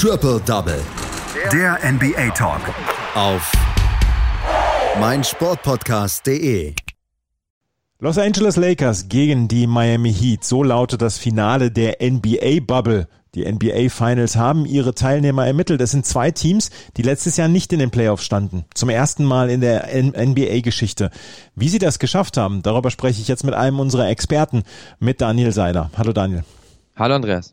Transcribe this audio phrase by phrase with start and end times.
[0.00, 0.80] Triple Double.
[1.52, 2.60] Der NBA Talk.
[3.16, 3.50] Auf
[5.00, 6.72] meinsportpodcast.de.
[7.98, 10.44] Los Angeles Lakers gegen die Miami Heat.
[10.44, 13.08] So lautet das Finale der NBA Bubble.
[13.34, 15.80] Die NBA Finals haben ihre Teilnehmer ermittelt.
[15.80, 18.66] Es sind zwei Teams, die letztes Jahr nicht in den Playoffs standen.
[18.74, 21.10] Zum ersten Mal in der NBA-Geschichte.
[21.56, 24.62] Wie sie das geschafft haben, darüber spreche ich jetzt mit einem unserer Experten,
[25.00, 25.90] mit Daniel Seiler.
[25.98, 26.44] Hallo Daniel.
[26.94, 27.52] Hallo Andreas.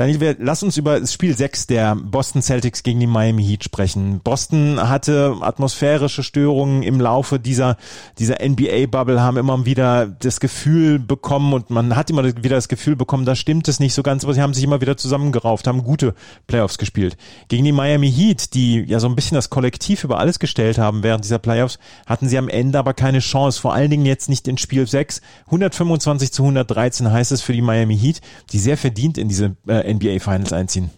[0.00, 3.64] Daniel, wir, lass uns über das Spiel 6 der Boston Celtics gegen die Miami Heat
[3.64, 4.20] sprechen.
[4.20, 7.76] Boston hatte atmosphärische Störungen im Laufe dieser,
[8.18, 12.96] dieser NBA-Bubble, haben immer wieder das Gefühl bekommen und man hat immer wieder das Gefühl
[12.96, 15.84] bekommen, da stimmt es nicht so ganz, aber sie haben sich immer wieder zusammengerauft, haben
[15.84, 16.14] gute
[16.46, 17.18] Playoffs gespielt.
[17.48, 21.02] Gegen die Miami Heat, die ja so ein bisschen das Kollektiv über alles gestellt haben
[21.02, 24.48] während dieser Playoffs, hatten sie am Ende aber keine Chance, vor allen Dingen jetzt nicht
[24.48, 25.20] in Spiel 6.
[25.48, 29.89] 125 zu 113 heißt es für die Miami Heat, die sehr verdient in diese äh,
[29.92, 30.90] NBA Finals einziehen.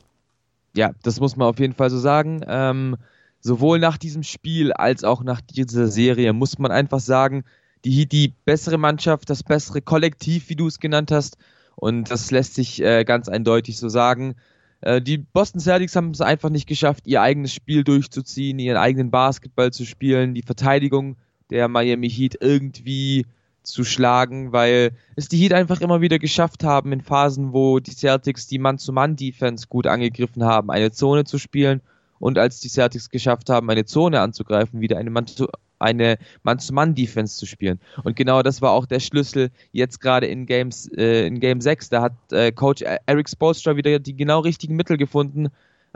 [0.74, 2.42] Ja, das muss man auf jeden Fall so sagen.
[2.46, 2.96] Ähm,
[3.40, 7.44] sowohl nach diesem Spiel als auch nach dieser Serie muss man einfach sagen,
[7.84, 11.36] die die bessere Mannschaft, das bessere Kollektiv, wie du es genannt hast.
[11.74, 14.36] Und das lässt sich äh, ganz eindeutig so sagen.
[14.80, 19.10] Äh, die Boston Celtics haben es einfach nicht geschafft, ihr eigenes Spiel durchzuziehen, ihren eigenen
[19.10, 21.16] Basketball zu spielen, die Verteidigung
[21.50, 23.26] der Miami Heat irgendwie
[23.62, 27.94] zu schlagen, weil es die Heat einfach immer wieder geschafft haben, in Phasen, wo die
[27.94, 31.80] Celtics die Mann-zu-Mann-Defense gut angegriffen haben, eine Zone zu spielen
[32.18, 37.80] und als die Celtics geschafft haben, eine Zone anzugreifen, wieder eine Mann-zu-Mann-Defense zu spielen.
[38.04, 41.88] Und genau das war auch der Schlüssel jetzt gerade in Games, äh, in Game 6.
[41.88, 45.48] Da hat äh, Coach Eric Spolstra wieder die genau richtigen Mittel gefunden.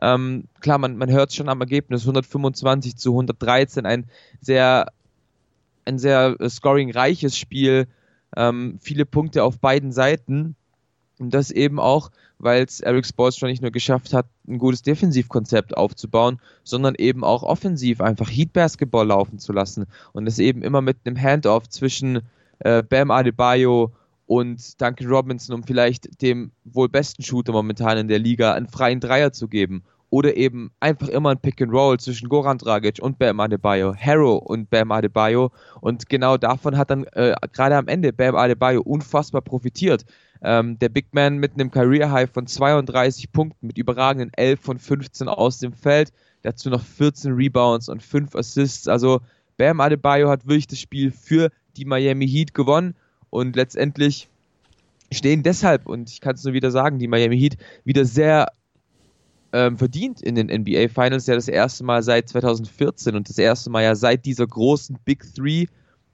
[0.02, 4.06] Ähm, klar, man, man hört es schon am Ergebnis, 125 zu 113, ein
[4.40, 4.88] sehr
[5.86, 7.86] ein sehr äh, scoring-reiches Spiel,
[8.36, 10.56] ähm, viele Punkte auf beiden Seiten.
[11.18, 15.76] Und das eben auch, weil es Eric Spoelstra nicht nur geschafft hat, ein gutes Defensivkonzept
[15.76, 19.86] aufzubauen, sondern eben auch offensiv einfach Heat Basketball laufen zu lassen.
[20.12, 22.20] Und das eben immer mit einem Handoff zwischen
[22.58, 23.92] äh, Bam Adebayo
[24.26, 29.00] und Duncan Robinson, um vielleicht dem wohl besten Shooter momentan in der Liga einen freien
[29.00, 33.18] Dreier zu geben oder eben einfach immer ein Pick and Roll zwischen Goran Dragic und
[33.18, 35.50] Bam Adebayo, Harrow und Bam Adebayo
[35.80, 40.04] und genau davon hat dann äh, gerade am Ende Bam Adebayo unfassbar profitiert.
[40.42, 44.78] Ähm, der Big Man mit einem Career High von 32 Punkten mit überragenden 11 von
[44.78, 46.12] 15 aus dem Feld,
[46.42, 48.86] dazu noch 14 Rebounds und 5 Assists.
[48.86, 49.20] Also
[49.56, 52.94] Bam Adebayo hat wirklich das Spiel für die Miami Heat gewonnen
[53.30, 54.28] und letztendlich
[55.12, 58.48] stehen deshalb, und ich kann es nur wieder sagen, die Miami Heat wieder sehr
[59.52, 63.70] ähm, verdient in den NBA Finals, ja das erste Mal seit 2014 und das erste
[63.70, 65.66] Mal ja seit dieser großen Big Three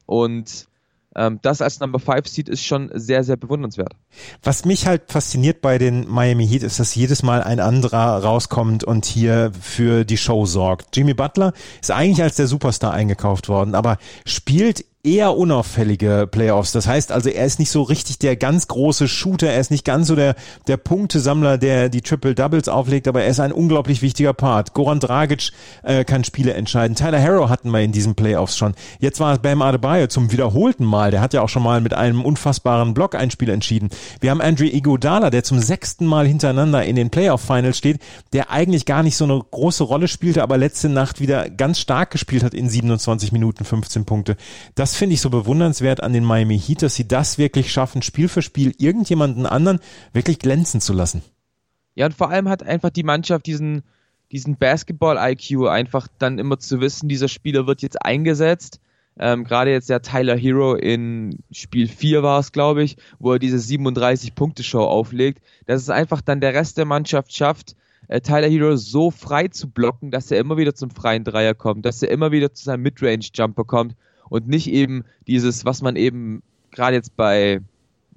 [0.06, 0.66] und
[1.15, 3.94] ähm, das als Number 5 Seed ist schon sehr, sehr bewundernswert.
[4.42, 8.84] Was mich halt fasziniert bei den Miami Heat ist, dass jedes Mal ein anderer rauskommt
[8.84, 10.97] und hier für die Show sorgt.
[10.97, 16.70] Jimmy Butler ist eigentlich als der Superstar eingekauft worden, aber spielt eher unauffällige Playoffs.
[16.70, 19.84] Das heißt also, er ist nicht so richtig der ganz große Shooter, er ist nicht
[19.84, 20.36] ganz so der,
[20.68, 24.74] der Punktesammler, der die Triple Doubles auflegt, aber er ist ein unglaublich wichtiger Part.
[24.74, 25.50] Goran Dragic
[25.82, 26.94] äh, kann Spiele entscheiden.
[26.94, 28.74] Tyler Harrow hatten wir in diesen Playoffs schon.
[29.00, 31.10] Jetzt war es Bam Adebayo zum wiederholten Mal.
[31.10, 33.91] Der hat ja auch schon mal mit einem unfassbaren Block ein Spiel entschieden.
[34.20, 37.98] Wir haben Andrew Iguodala, der zum sechsten Mal hintereinander in den Playoff Finals steht,
[38.32, 42.12] der eigentlich gar nicht so eine große Rolle spielte, aber letzte Nacht wieder ganz stark
[42.12, 44.36] gespielt hat in 27 Minuten 15 Punkte.
[44.76, 48.03] Das das finde ich so bewundernswert an den Miami Heat, dass sie das wirklich schaffen,
[48.03, 49.80] Spiel für Spiel irgendjemanden anderen
[50.12, 51.22] wirklich glänzen zu lassen.
[51.94, 53.84] Ja, und vor allem hat einfach die Mannschaft diesen,
[54.32, 58.80] diesen Basketball-IQ, einfach dann immer zu wissen, dieser Spieler wird jetzt eingesetzt.
[59.19, 63.38] Ähm, Gerade jetzt der Tyler Hero in Spiel 4 war es, glaube ich, wo er
[63.38, 67.76] diese 37-Punkte-Show auflegt, dass es einfach dann der Rest der Mannschaft schafft,
[68.09, 71.86] äh, Tyler Hero so frei zu blocken, dass er immer wieder zum freien Dreier kommt,
[71.86, 73.97] dass er immer wieder zu seinem Midrange-Jumper kommt
[74.32, 77.60] und nicht eben dieses, was man eben gerade jetzt bei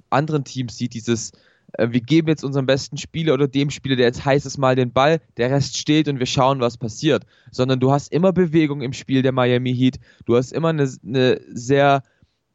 [0.08, 1.32] anderen Teams sieht, dieses,
[1.74, 4.76] äh, wir geben jetzt unserem besten Spieler oder dem Spieler, der jetzt heiß ist, mal
[4.76, 7.26] den Ball, der Rest steht und wir schauen, was passiert.
[7.50, 11.38] Sondern du hast immer Bewegung im Spiel der Miami Heat, du hast immer eine, eine
[11.52, 12.02] sehr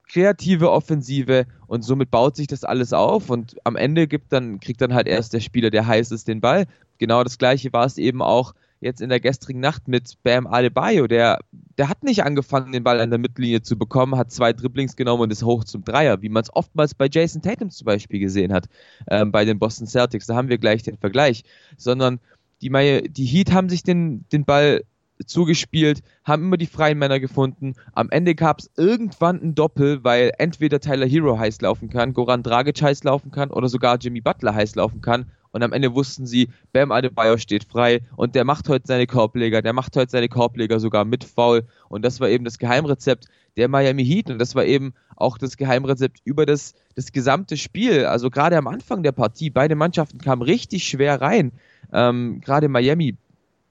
[0.10, 4.82] kreative Offensive und somit baut sich das alles auf und am Ende gibt dann, kriegt
[4.82, 6.66] dann halt erst der Spieler, der heiß ist, den Ball.
[6.98, 11.08] Genau das gleiche war es eben auch jetzt in der gestrigen Nacht mit Bam Adebayo,
[11.08, 11.40] der,
[11.78, 15.22] der hat nicht angefangen, den Ball an der Mittellinie zu bekommen, hat zwei Dribblings genommen
[15.22, 18.52] und ist hoch zum Dreier, wie man es oftmals bei Jason Tatum zum Beispiel gesehen
[18.52, 18.68] hat,
[19.08, 20.26] ähm, bei den Boston Celtics.
[20.26, 21.44] Da haben wir gleich den Vergleich.
[21.78, 22.20] Sondern
[22.62, 22.70] die,
[23.10, 24.84] die Heat haben sich den, den Ball
[25.28, 27.76] zugespielt, haben immer die freien Männer gefunden.
[27.94, 32.42] Am Ende gab es irgendwann ein Doppel, weil entweder Tyler Hero heiß laufen kann, Goran
[32.42, 36.26] Dragic heiß laufen kann oder sogar Jimmy Butler heiß laufen kann und am Ende wussten
[36.26, 40.30] sie, Bam Adebayo steht frei und der macht heute seine Korbleger, der macht heute seine
[40.30, 43.26] Korbleger sogar mit Foul und das war eben das Geheimrezept
[43.58, 48.06] der Miami Heat und das war eben auch das Geheimrezept über das, das gesamte Spiel.
[48.06, 51.52] Also gerade am Anfang der Partie, beide Mannschaften kamen richtig schwer rein.
[51.92, 53.18] Ähm, gerade Miami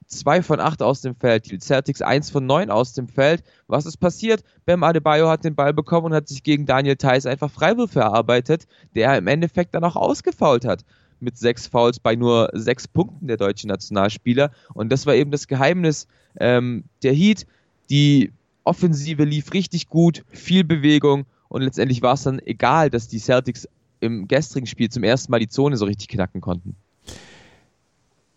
[0.05, 3.43] zwei von acht aus dem Feld, die Celtics eins von neun aus dem Feld.
[3.67, 4.43] Was ist passiert?
[4.65, 8.67] Bam Adebayo hat den Ball bekommen und hat sich gegen Daniel Theiss einfach Freiwürfe erarbeitet,
[8.93, 10.85] der im Endeffekt dann auch ausgefault hat
[11.21, 14.51] mit sechs Fouls bei nur sechs Punkten der deutschen Nationalspieler.
[14.73, 16.07] Und das war eben das Geheimnis
[16.39, 17.45] ähm, der Heat.
[17.89, 18.31] Die
[18.63, 23.67] Offensive lief richtig gut, viel Bewegung und letztendlich war es dann egal, dass die Celtics
[23.99, 26.75] im gestrigen Spiel zum ersten Mal die Zone so richtig knacken konnten.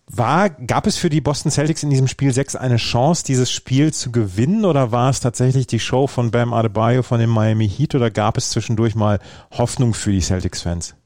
[0.06, 3.92] War, gab es für die Boston Celtics in diesem Spiel 6 eine Chance, dieses Spiel
[3.92, 7.94] zu gewinnen oder war es tatsächlich die Show von Bam Adebayo von den Miami Heat
[7.94, 9.18] oder gab es zwischendurch mal
[9.52, 10.96] Hoffnung für die Celtics-Fans?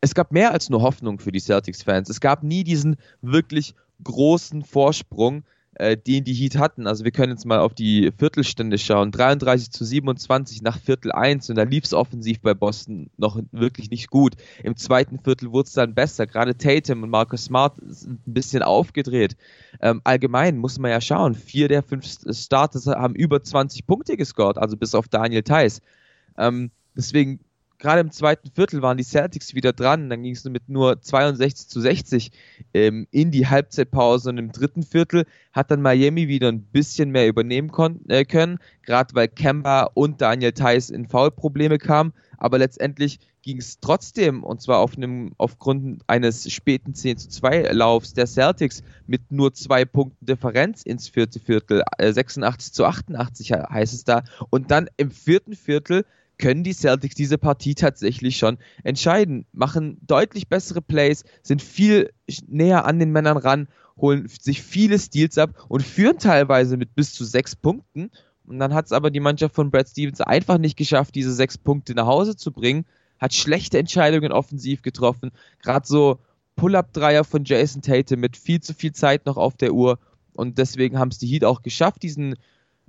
[0.00, 2.08] Es gab mehr als nur Hoffnung für die Celtics-Fans.
[2.08, 3.74] Es gab nie diesen wirklich
[4.04, 5.42] großen Vorsprung,
[5.74, 6.86] äh, den die Heat hatten.
[6.86, 9.10] Also wir können jetzt mal auf die Viertelstände schauen.
[9.10, 13.90] 33 zu 27 nach Viertel 1 und da lief es offensiv bei Boston noch wirklich
[13.90, 14.34] nicht gut.
[14.62, 16.26] Im zweiten Viertel wurde es dann besser.
[16.26, 19.36] Gerade Tatum und Marcus Smart sind ein bisschen aufgedreht.
[19.80, 24.58] Ähm, allgemein muss man ja schauen, vier der fünf Starters haben über 20 Punkte gescored,
[24.58, 25.80] also bis auf Daniel Theiss.
[26.36, 27.40] Ähm, deswegen
[27.78, 30.10] gerade im zweiten Viertel waren die Celtics wieder dran.
[30.10, 32.32] Dann ging es mit nur 62 zu 60
[32.74, 34.30] ähm, in die Halbzeitpause.
[34.30, 37.70] Und im dritten Viertel hat dann Miami wieder ein bisschen mehr übernehmen
[38.08, 42.12] äh, können, gerade weil Kemba und Daniel Theiss in Foulprobleme kamen.
[42.36, 47.72] Aber letztendlich ging es trotzdem, und zwar auf einem, aufgrund eines späten 10 zu 2
[47.72, 53.52] Laufs der Celtics mit nur zwei Punkten Differenz ins vierte Viertel, äh, 86 zu 88
[53.52, 54.22] heißt es da.
[54.50, 56.04] Und dann im vierten Viertel
[56.38, 62.12] können die Celtics diese Partie tatsächlich schon entscheiden, machen deutlich bessere Plays, sind viel
[62.46, 67.12] näher an den Männern ran, holen sich viele Steals ab und führen teilweise mit bis
[67.12, 68.10] zu sechs Punkten.
[68.46, 71.58] Und dann hat es aber die Mannschaft von Brad Stevens einfach nicht geschafft, diese sechs
[71.58, 72.86] Punkte nach Hause zu bringen,
[73.18, 76.20] hat schlechte Entscheidungen offensiv getroffen, gerade so
[76.56, 79.98] Pull-up-Dreier von Jason Tate mit viel zu viel Zeit noch auf der Uhr.
[80.32, 82.36] Und deswegen haben es die Heat auch geschafft, diesen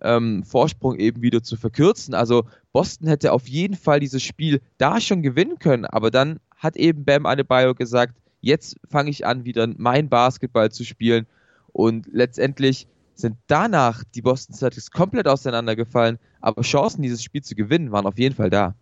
[0.01, 2.13] ähm, Vorsprung eben wieder zu verkürzen.
[2.13, 6.75] Also Boston hätte auf jeden Fall dieses Spiel da schon gewinnen können, aber dann hat
[6.75, 11.25] eben Bam Adebayo gesagt, jetzt fange ich an, wieder mein Basketball zu spielen
[11.71, 17.91] und letztendlich sind danach die Boston Celtics komplett auseinandergefallen, aber Chancen, dieses Spiel zu gewinnen,
[17.91, 18.75] waren auf jeden Fall da.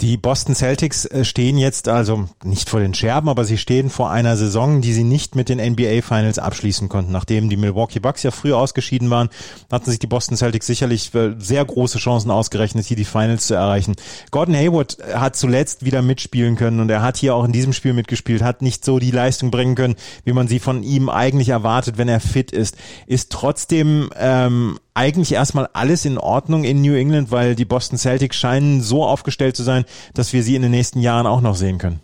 [0.00, 4.10] Die Boston Celtics äh, stehen jetzt also nicht vor den Scherben, aber sie stehen vor
[4.12, 7.10] einer Saison, die sie nicht mit den NBA Finals abschließen konnten.
[7.10, 9.28] Nachdem die Milwaukee Bucks ja früh ausgeschieden waren,
[9.72, 13.96] hatten sich die Boston Celtics sicherlich sehr große Chancen ausgerechnet, hier die Finals zu erreichen.
[14.30, 17.92] Gordon Hayward hat zuletzt wieder mitspielen können und er hat hier auch in diesem Spiel
[17.92, 21.98] mitgespielt, hat nicht so die Leistung bringen können, wie man sie von ihm eigentlich erwartet,
[21.98, 22.76] wenn er fit ist.
[23.08, 28.36] Ist trotzdem ähm, eigentlich erstmal alles in Ordnung in New England, weil die Boston Celtics
[28.36, 31.78] scheinen so aufgestellt zu sein, dass wir sie in den nächsten Jahren auch noch sehen
[31.78, 32.00] können.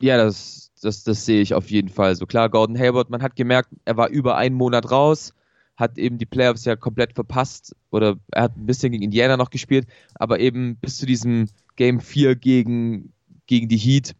[0.00, 2.14] Ja, das, das, das sehe ich auf jeden Fall.
[2.14, 5.34] So klar, Gordon Hayward, man hat gemerkt, er war über einen Monat raus,
[5.76, 9.50] hat eben die Playoffs ja komplett verpasst oder er hat ein bisschen gegen Indiana noch
[9.50, 13.12] gespielt, aber eben bis zu diesem Game 4 gegen,
[13.48, 14.14] gegen die Heat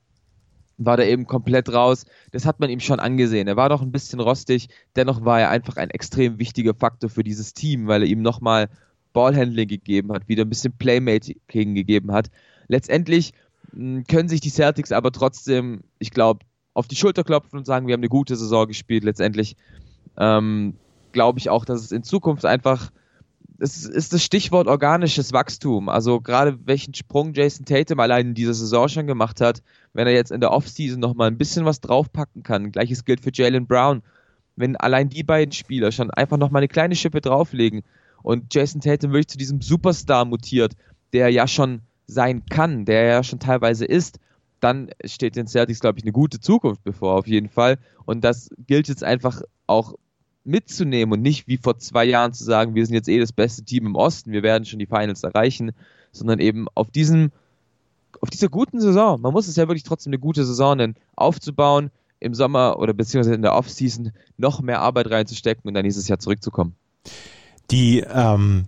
[0.78, 2.04] war der eben komplett raus.
[2.32, 3.48] Das hat man ihm schon angesehen.
[3.48, 7.24] Er war doch ein bisschen rostig, dennoch war er einfach ein extrem wichtiger Faktor für
[7.24, 8.68] dieses Team, weil er ihm nochmal
[9.12, 12.30] Ballhandling gegeben hat, wieder ein bisschen Playmaking gegeben hat.
[12.68, 13.32] Letztendlich
[13.72, 17.86] hm, können sich die Celtics aber trotzdem, ich glaube, auf die Schulter klopfen und sagen,
[17.86, 19.04] wir haben eine gute Saison gespielt.
[19.04, 19.56] Letztendlich
[20.18, 20.74] ähm,
[21.12, 22.92] glaube ich auch, dass es in Zukunft einfach
[23.58, 25.88] es ist das Stichwort organisches Wachstum.
[25.88, 30.12] Also gerade welchen Sprung Jason Tatum allein in dieser Saison schon gemacht hat, wenn er
[30.12, 32.72] jetzt in der Offseason nochmal ein bisschen was draufpacken kann.
[32.72, 34.02] Gleiches gilt für Jalen Brown.
[34.56, 37.82] Wenn allein die beiden Spieler schon einfach nochmal eine kleine Schippe drauflegen
[38.22, 40.72] und Jason Tatum wirklich zu diesem Superstar mutiert,
[41.12, 44.18] der ja schon sein kann, der ja schon teilweise ist,
[44.60, 47.78] dann steht den Celtics, glaube ich, eine gute Zukunft bevor, auf jeden Fall.
[48.06, 49.94] Und das gilt jetzt einfach auch
[50.46, 53.64] mitzunehmen und nicht wie vor zwei Jahren zu sagen, wir sind jetzt eh das beste
[53.64, 55.72] Team im Osten, wir werden schon die Finals erreichen,
[56.12, 57.30] sondern eben auf diesem,
[58.20, 61.90] auf dieser guten Saison, man muss es ja wirklich trotzdem eine gute Saison nennen, aufzubauen,
[62.18, 66.18] im Sommer oder beziehungsweise in der Offseason noch mehr Arbeit reinzustecken und dann nächstes Jahr
[66.18, 66.74] zurückzukommen.
[67.70, 68.66] Die ähm,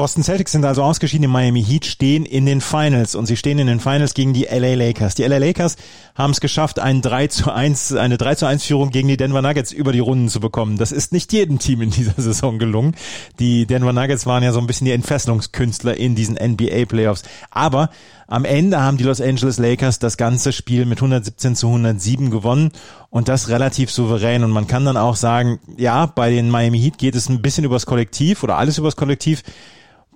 [0.00, 3.58] Boston Celtics sind also ausgeschieden, die Miami Heat stehen in den Finals und sie stehen
[3.58, 5.14] in den Finals gegen die LA Lakers.
[5.14, 5.76] Die LA Lakers
[6.14, 9.42] haben es geschafft, ein 3 zu 1, eine 3 zu 1 Führung gegen die Denver
[9.42, 10.78] Nuggets über die Runden zu bekommen.
[10.78, 12.96] Das ist nicht jedem Team in dieser Saison gelungen.
[13.40, 17.22] Die Denver Nuggets waren ja so ein bisschen die Entfesselungskünstler in diesen NBA Playoffs.
[17.50, 17.90] Aber
[18.26, 22.72] am Ende haben die Los Angeles Lakers das ganze Spiel mit 117 zu 107 gewonnen
[23.10, 24.44] und das relativ souverän.
[24.44, 27.64] Und man kann dann auch sagen, ja, bei den Miami Heat geht es ein bisschen
[27.64, 29.42] übers Kollektiv oder alles übers Kollektiv.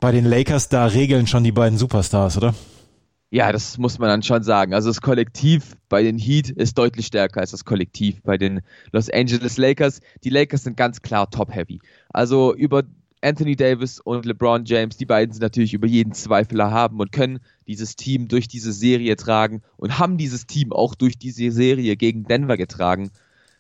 [0.01, 2.55] Bei den Lakers, da regeln schon die beiden Superstars, oder?
[3.31, 4.75] Ja, das muss man dann schon sagen.
[4.75, 8.61] Also das Kollektiv bei den Heat ist deutlich stärker als das Kollektiv bei den
[8.93, 10.01] Los Angeles Lakers.
[10.23, 11.81] Die Lakers sind ganz klar top-heavy.
[12.11, 12.85] Also über
[13.25, 17.41] Anthony Davis und LeBron James, die beiden sind natürlich über jeden Zweifel erhaben und können
[17.67, 22.25] dieses Team durch diese Serie tragen und haben dieses Team auch durch diese Serie gegen
[22.25, 23.11] Denver getragen.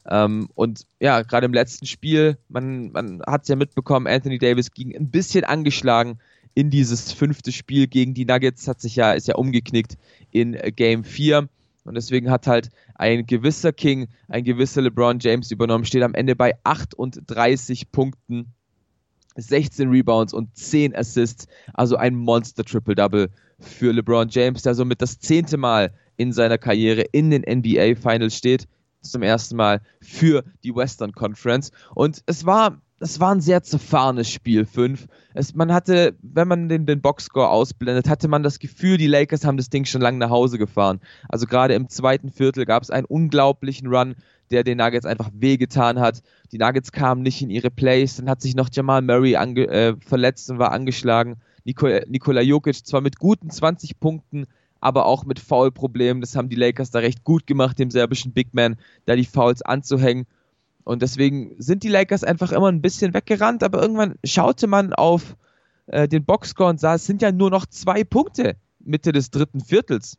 [0.09, 4.73] Ähm, und ja, gerade im letzten Spiel, man, man hat es ja mitbekommen, Anthony Davis
[4.73, 6.19] ging ein bisschen angeschlagen
[6.55, 9.97] in dieses fünfte Spiel gegen die Nuggets, hat sich ja, ist ja umgeknickt
[10.31, 11.49] in Game 4.
[11.85, 16.35] Und deswegen hat halt ein gewisser King, ein gewisser LeBron James übernommen, steht am Ende
[16.35, 18.47] bei 38 Punkten
[19.37, 25.19] 16 Rebounds und 10 Assists, also ein Monster Triple-Double für LeBron James, der somit das
[25.19, 28.69] zehnte Mal in seiner Karriere in den NBA Finals steht,
[29.05, 31.71] zum ersten Mal für die Western Conference.
[31.95, 35.07] Und es war, es war ein sehr zerfahrenes Spiel 5.
[35.35, 39.45] Es, man hatte, wenn man den, den Boxscore ausblendet, hatte man das Gefühl, die Lakers
[39.45, 41.01] haben das Ding schon lange nach Hause gefahren.
[41.29, 44.17] Also gerade im zweiten Viertel gab es einen unglaublichen Run
[44.51, 46.23] der den Nuggets einfach wehgetan hat.
[46.53, 50.51] Die Nuggets kamen nicht in ihre Plays, dann hat sich noch Jamal Murray äh, verletzt
[50.51, 51.37] und war angeschlagen.
[51.65, 54.47] Nikola Jokic zwar mit guten 20 Punkten,
[54.85, 56.21] aber auch mit Foul-Problemen.
[56.21, 58.77] Das haben die Lakers da recht gut gemacht, dem serbischen Big Man,
[59.07, 60.27] da die Fouls anzuhängen.
[60.85, 65.37] Und deswegen sind die Lakers einfach immer ein bisschen weggerannt, aber irgendwann schaute man auf
[65.87, 69.63] äh, den Boxscore und sah, es sind ja nur noch zwei Punkte Mitte des dritten
[69.63, 70.19] Viertels,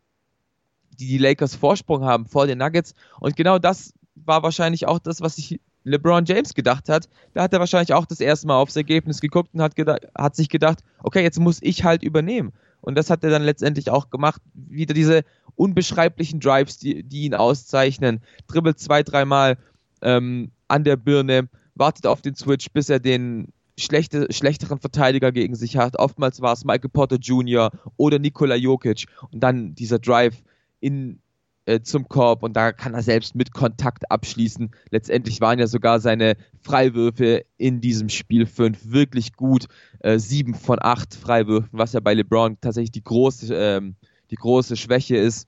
[1.00, 2.96] die die Lakers Vorsprung haben vor den Nuggets.
[3.20, 7.08] Und genau das war wahrscheinlich auch das, was sich LeBron James gedacht hat.
[7.36, 9.76] Da hat er wahrscheinlich auch das erste Mal aufs Ergebnis geguckt und hat,
[10.18, 12.52] hat sich gedacht, okay, jetzt muss ich halt übernehmen.
[12.86, 14.42] Und das hat er dann letztendlich auch gemacht.
[14.54, 15.24] Wieder diese
[15.56, 18.22] unbeschreiblichen Drives, die, die ihn auszeichnen.
[18.48, 19.58] Dribbelt zwei, dreimal
[20.01, 25.56] ähm, an der Birne, wartet auf den Switch, bis er den schlechte, schlechteren Verteidiger gegen
[25.56, 25.98] sich hat.
[25.98, 27.72] Oftmals war es Michael Potter Jr.
[27.98, 29.08] oder Nikola Jokic.
[29.32, 30.44] Und dann dieser Drive
[30.80, 31.20] in,
[31.66, 34.72] äh, zum Korb und da kann er selbst mit Kontakt abschließen.
[34.92, 39.66] Letztendlich waren ja sogar seine Freiwürfe in diesem Spiel 5 wirklich gut.
[40.00, 43.96] Äh, 7 von 8 Freiwürfen, was ja bei LeBron tatsächlich die große, ähm,
[44.32, 45.48] die große Schwäche ist.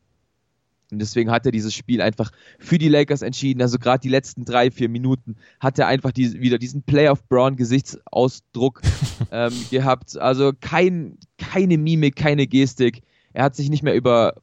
[0.91, 3.61] Und deswegen hat er dieses Spiel einfach für die Lakers entschieden.
[3.61, 7.57] Also gerade die letzten drei, vier Minuten hat er einfach die, wieder diesen Playoff Brown
[7.57, 8.81] Gesichtsausdruck
[9.31, 10.17] ähm, gehabt.
[10.17, 13.01] Also kein, keine Mimik, keine Gestik.
[13.33, 14.35] Er hat sich nicht mehr über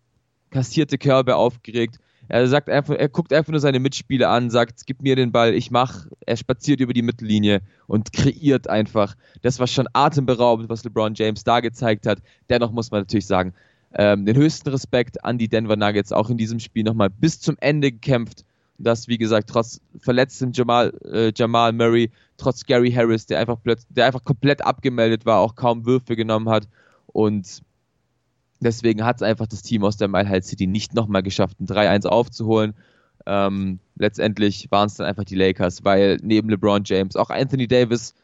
[0.55, 1.99] kassierte Körbe aufgeregt.
[2.29, 5.53] Er sagt einfach, er guckt einfach nur seine Mitspieler an, sagt, gib mir den Ball,
[5.53, 6.07] ich mach.
[6.25, 9.17] Er spaziert über die Mittellinie und kreiert einfach.
[9.43, 12.21] Das war schon atemberaubend, was LeBron James da gezeigt hat.
[12.49, 13.53] Dennoch muss man natürlich sagen,
[13.95, 17.57] ähm, den höchsten Respekt an die Denver Nuggets, auch in diesem Spiel nochmal bis zum
[17.61, 18.45] Ende gekämpft.
[18.79, 23.59] Das, wie gesagt, trotz verletztem Jamal, äh, Jamal Murray, trotz Gary Harris, der einfach,
[23.91, 26.69] der einfach komplett abgemeldet war, auch kaum Würfe genommen hat.
[27.07, 27.63] Und
[28.65, 31.67] Deswegen hat es einfach das Team aus der Mile High City nicht nochmal geschafft, ein
[31.67, 32.75] 3-1 aufzuholen.
[33.27, 38.15] Ähm, letztendlich waren es dann einfach die Lakers, weil neben LeBron James auch Anthony Davis,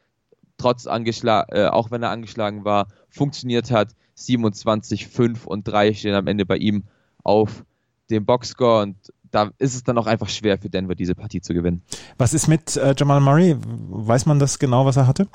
[0.56, 3.94] trotz angeschlagen, äh, auch wenn er angeschlagen war, funktioniert hat.
[4.14, 6.84] 27, 5 und 3 stehen am Ende bei ihm
[7.22, 7.64] auf
[8.10, 8.96] dem Boxscore und
[9.30, 11.82] da ist es dann auch einfach schwer für Denver, diese Partie zu gewinnen.
[12.18, 13.56] Was ist mit äh, Jamal Murray?
[13.58, 15.28] Weiß man das genau, was er hatte?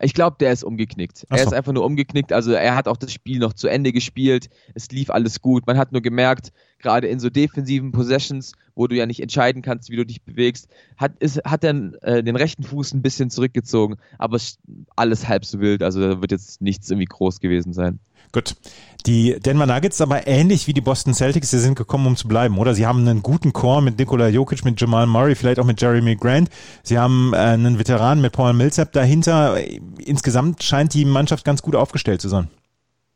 [0.00, 1.18] Ich glaube, der ist umgeknickt.
[1.18, 1.26] So.
[1.30, 2.32] Er ist einfach nur umgeknickt.
[2.32, 4.50] Also er hat auch das Spiel noch zu Ende gespielt.
[4.74, 5.66] Es lief alles gut.
[5.66, 6.52] Man hat nur gemerkt,
[6.84, 10.68] gerade in so defensiven Possessions, wo du ja nicht entscheiden kannst, wie du dich bewegst,
[10.96, 13.96] hat, ist, hat er äh, den rechten Fuß ein bisschen zurückgezogen.
[14.18, 14.38] Aber
[14.94, 15.82] alles halb so wild.
[15.82, 17.98] Also da wird jetzt nichts irgendwie groß gewesen sein.
[18.32, 18.56] Gut.
[19.06, 22.58] Die Denver Nuggets aber ähnlich wie die Boston Celtics, sie sind gekommen, um zu bleiben,
[22.58, 22.74] oder?
[22.74, 26.16] Sie haben einen guten Core mit Nikola Jokic, mit Jamal Murray, vielleicht auch mit Jeremy
[26.16, 26.48] Grant.
[26.82, 29.56] Sie haben äh, einen Veteran mit Paul Millsap dahinter.
[29.98, 32.48] Insgesamt scheint die Mannschaft ganz gut aufgestellt zu sein.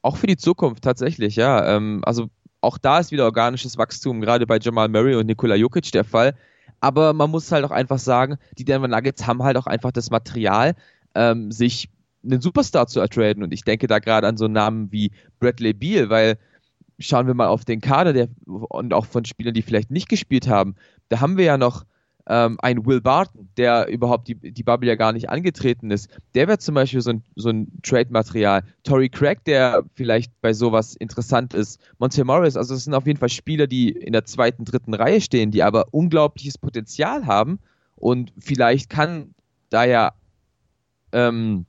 [0.02, 1.76] Auch für die Zukunft tatsächlich, ja.
[1.76, 2.28] Ähm, also
[2.60, 6.34] auch da ist wieder organisches Wachstum, gerade bei Jamal Murray und Nikola Jokic der Fall.
[6.80, 10.10] Aber man muss halt auch einfach sagen, die Denver Nuggets haben halt auch einfach das
[10.10, 10.74] Material,
[11.14, 11.88] ähm, sich
[12.24, 13.42] einen Superstar zu ertraden.
[13.42, 16.38] Und ich denke da gerade an so Namen wie Bradley Beal, weil
[16.98, 20.48] schauen wir mal auf den Kader der, und auch von Spielern, die vielleicht nicht gespielt
[20.48, 20.74] haben.
[21.08, 21.84] Da haben wir ja noch
[22.28, 26.46] ähm, ein Will Barton, der überhaupt die, die Bubble ja gar nicht angetreten ist, der
[26.46, 28.62] wäre zum Beispiel so ein, so ein Trade-Material.
[28.84, 31.80] Tory Craig, der vielleicht bei sowas interessant ist.
[31.98, 35.20] Monte Morris, also das sind auf jeden Fall Spieler, die in der zweiten, dritten Reihe
[35.20, 37.58] stehen, die aber unglaubliches Potenzial haben
[37.96, 39.34] und vielleicht kann
[39.70, 40.12] da ja
[41.12, 41.64] ähm,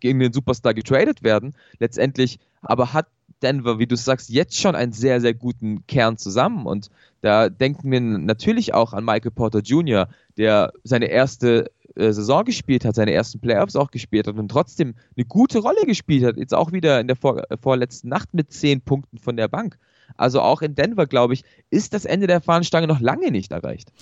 [0.00, 1.54] gegen den Superstar getradet werden.
[1.78, 3.08] Letztendlich aber hat
[3.42, 6.66] Denver, wie du sagst, jetzt schon einen sehr, sehr guten Kern zusammen.
[6.66, 12.44] Und da denken wir natürlich auch an Michael Porter Jr., der seine erste äh, Saison
[12.44, 16.36] gespielt hat, seine ersten Playoffs auch gespielt hat und trotzdem eine gute Rolle gespielt hat.
[16.36, 19.78] Jetzt auch wieder in der vor, äh, vorletzten Nacht mit zehn Punkten von der Bank.
[20.16, 23.92] Also auch in Denver, glaube ich, ist das Ende der Fahnenstange noch lange nicht erreicht.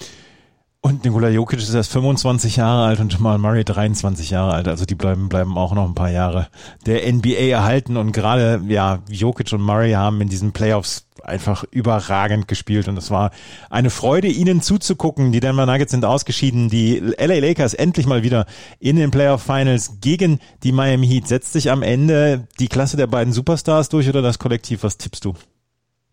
[0.86, 4.68] Und Nikola Jokic ist erst 25 Jahre alt und Jamal Murray 23 Jahre alt.
[4.68, 6.46] Also die bleiben, bleiben auch noch ein paar Jahre
[6.86, 7.96] der NBA erhalten.
[7.96, 12.86] Und gerade, ja, Jokic und Murray haben in diesen Playoffs einfach überragend gespielt.
[12.86, 13.32] Und es war
[13.68, 15.32] eine Freude, ihnen zuzugucken.
[15.32, 16.68] Die Denver Nuggets sind ausgeschieden.
[16.68, 18.46] Die LA Lakers endlich mal wieder
[18.78, 21.26] in den Playoff Finals gegen die Miami Heat.
[21.26, 24.84] Setzt sich am Ende die Klasse der beiden Superstars durch oder das Kollektiv?
[24.84, 25.34] Was tippst du?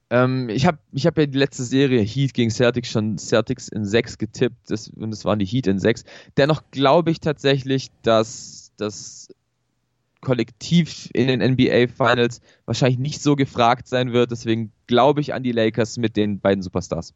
[0.10, 3.86] Ähm, ich habe ich hab ja die letzte Serie Heat gegen Celtics schon Celtics in
[3.86, 6.04] 6 getippt das, und es waren die Heat in 6.
[6.38, 9.30] Dennoch glaube ich tatsächlich, dass das
[10.22, 14.32] Kollektiv in den NBA Finals wahrscheinlich nicht so gefragt sein wird.
[14.32, 17.14] Deswegen glaube ich an die Lakers mit den beiden Superstars.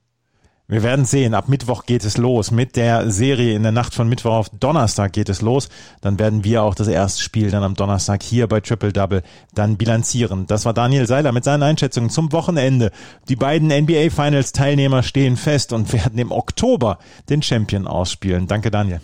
[0.69, 1.33] Wir werden sehen.
[1.33, 3.55] Ab Mittwoch geht es los mit der Serie.
[3.55, 5.69] In der Nacht von Mittwoch auf Donnerstag geht es los.
[6.01, 9.77] Dann werden wir auch das erste Spiel dann am Donnerstag hier bei Triple Double dann
[9.77, 10.45] bilanzieren.
[10.45, 12.91] Das war Daniel Seiler mit seinen Einschätzungen zum Wochenende.
[13.29, 18.47] Die beiden NBA Finals Teilnehmer stehen fest und werden im Oktober den Champion ausspielen.
[18.47, 18.99] Danke Daniel.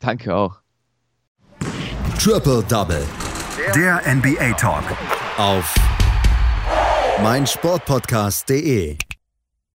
[0.00, 0.58] Danke auch.
[2.18, 3.02] Triple Double.
[3.74, 4.84] Der NBA Talk.
[5.38, 5.74] Auf
[7.22, 8.98] meinsportpodcast.de